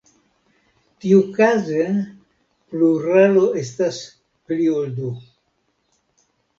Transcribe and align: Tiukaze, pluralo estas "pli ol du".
Tiukaze, 1.03 1.83
pluralo 2.73 3.47
estas 3.65 4.03
"pli 4.49 4.71
ol 4.83 4.93
du". 5.01 5.17